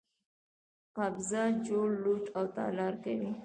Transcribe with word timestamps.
قبضه، 0.97 1.43
چور، 1.65 1.89
لوټ 2.03 2.23
او 2.37 2.45
تالا 2.55 2.87
کوي. 3.03 3.31